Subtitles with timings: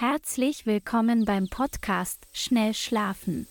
[0.00, 3.46] Herzlich willkommen beim Podcast Schnell Schlafen.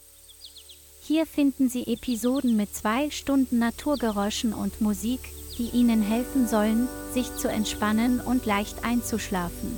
[1.00, 5.20] Hier finden Sie Episoden mit zwei Stunden Naturgeräuschen und Musik,
[5.60, 9.78] die Ihnen helfen sollen, sich zu entspannen und leicht einzuschlafen.